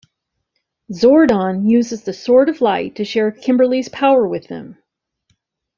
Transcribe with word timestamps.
Zordon 0.91 1.69
uses 1.69 2.01
the 2.05 2.13
Sword 2.13 2.49
of 2.49 2.59
Light 2.59 2.95
to 2.95 3.05
share 3.05 3.29
Kimberly's 3.31 3.87
power 3.87 4.27
with 4.27 4.47
them. 4.47 4.79